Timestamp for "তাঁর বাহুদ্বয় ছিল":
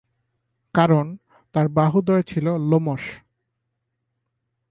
1.55-2.45